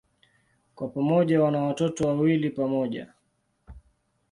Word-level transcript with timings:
Kwa 0.75 0.87
pamoja 0.89 1.41
wana 1.43 1.61
watoto 1.61 2.07
wawili 2.07 2.49
pamoja. 2.49 3.13